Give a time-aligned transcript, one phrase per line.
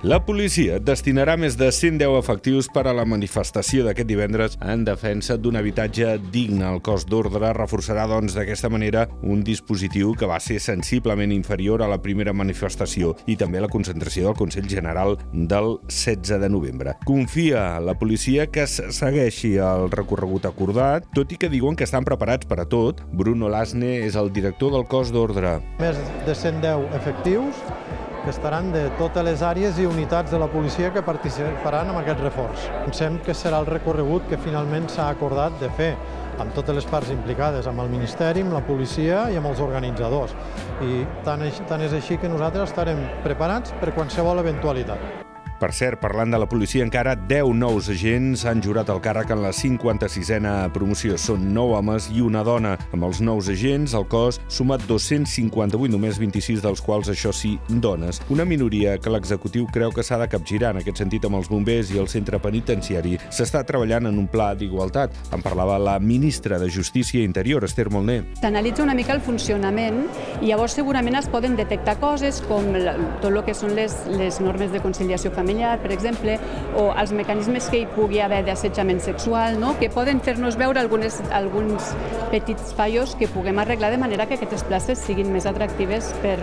[0.00, 5.36] La policia destinarà més de 110 efectius per a la manifestació d'aquest divendres en defensa
[5.36, 6.64] d'un habitatge digne.
[6.70, 11.90] El cos d'ordre reforçarà, doncs, d'aquesta manera un dispositiu que va ser sensiblement inferior a
[11.92, 16.96] la primera manifestació i també la concentració del Consell General del 16 de novembre.
[17.04, 22.48] Confia la policia que segueixi el recorregut acordat, tot i que diuen que estan preparats
[22.48, 23.04] per a tot.
[23.12, 25.58] Bruno Lasne és el director del cos d'ordre.
[25.76, 27.66] Més de 110 efectius
[28.24, 32.20] que estaran de totes les àrees i unitats de la policia que participaran en aquest
[32.24, 32.66] reforç.
[32.84, 35.94] Pensem que serà el recorregut que finalment s'ha acordat de fer
[36.40, 40.36] amb totes les parts implicades, amb el Ministeri, amb la policia i amb els organitzadors.
[40.84, 45.29] I tant, tant és així que nosaltres estarem preparats per qualsevol eventualitat.
[45.60, 49.42] Per cert, parlant de la policia, encara 10 nous agents han jurat el càrrec en
[49.44, 51.18] la 56a promoció.
[51.20, 52.78] Són 9 homes i una dona.
[52.96, 58.22] Amb els nous agents, el cos suma 258, només 26 dels quals, això sí, dones.
[58.32, 60.70] Una minoria que l'executiu creu que s'ha de capgirar.
[60.72, 64.54] En aquest sentit, amb els bombers i el centre penitenciari s'està treballant en un pla
[64.56, 65.12] d'igualtat.
[65.36, 68.22] En parlava la ministra de Justícia i Interior, Esther Molné.
[68.40, 70.06] S'analitza una mica el funcionament
[70.40, 72.72] i llavors segurament es poden detectar coses com
[73.20, 76.38] tot el que són les, les normes de conciliació familiar familiar, per exemple,
[76.78, 79.74] o els mecanismes que hi pugui haver d'assetjament sexual, no?
[79.80, 81.90] que poden fer-nos veure algunes, alguns
[82.30, 86.38] petits fallos que puguem arreglar de manera que aquestes places siguin més atractives per,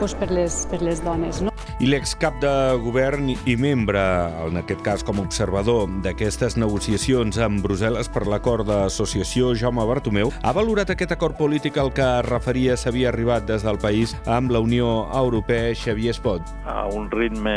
[0.00, 1.44] doncs per, les, per les dones.
[1.46, 1.54] No?
[1.80, 2.50] I l'excap de
[2.84, 4.02] govern i membre,
[4.44, 10.34] en aquest cas com a observador d'aquestes negociacions amb Brussel·les per l'acord d'associació, Jaume Bartomeu,
[10.42, 14.60] ha valorat aquest acord polític al que referia s'havia arribat des del país amb la
[14.60, 16.44] Unió Europea, Xavier Espot.
[16.68, 17.56] A un ritme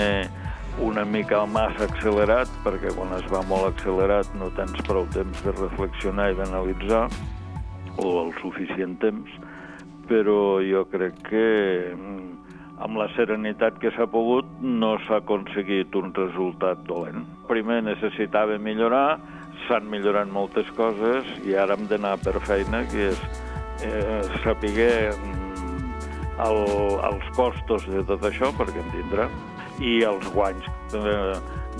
[0.82, 5.54] una mica massa accelerat, perquè quan es va molt accelerat no tens prou temps de
[5.54, 7.06] reflexionar i d'analitzar,
[8.02, 9.30] o el suficient temps,
[10.10, 11.46] però jo crec que
[11.94, 12.34] mm,
[12.84, 17.24] amb la serenitat que s'ha pogut no s'ha aconseguit un resultat dolent.
[17.47, 19.20] Primer necessitava millorar,
[19.68, 23.22] s'han millorat moltes coses i ara hem d'anar per feina, que és
[23.86, 25.44] eh, saber mm,
[26.50, 26.62] el,
[27.12, 29.30] els costos de tot això, perquè en tindrà,
[29.81, 31.16] i els guanys de,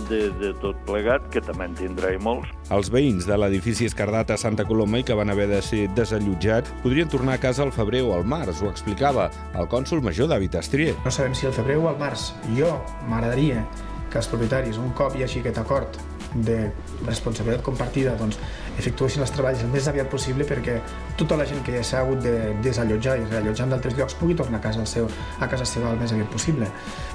[0.10, 2.50] de, de tot plegat, que també en tindrà i molts.
[2.74, 6.74] Els veïns de l'edifici Escardat a Santa Coloma i que van haver de ser desallotjats
[6.84, 10.58] podrien tornar a casa al febrer o al març, ho explicava el cònsul major David
[10.62, 10.96] Astrier.
[11.06, 12.32] No sabem si al febrer o al març.
[12.58, 12.76] Jo
[13.10, 13.68] m'agradaria
[14.10, 15.98] que els propietaris, un cop hi hagi aquest acord
[16.36, 16.58] de
[17.06, 18.38] responsabilitat compartida doncs,
[18.80, 20.80] efectuessin els treballs el més aviat possible perquè
[21.20, 24.38] tota la gent que ja s'ha hagut de desallotjar i reallotjar en d'altres llocs pugui
[24.38, 26.70] tornar a casa, seu, a casa seva el més aviat possible.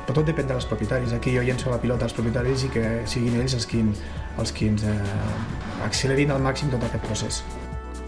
[0.07, 1.15] Però tot depèn dels propietaris.
[1.17, 3.83] Aquí jo llenço la pilota als propietaris i que siguin ells els qui,
[4.39, 4.99] els qui ens eh,
[5.87, 7.43] accelerin al màxim tot aquest procés.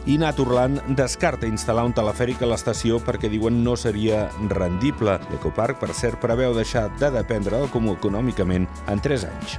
[0.08, 5.18] I Naturland descarta instal·lar un telefèric a l'estació perquè diuen no seria rendible.
[5.28, 9.58] L'Ecoparc, per cert, preveu deixar de dependre del comú econòmicament en 3 anys.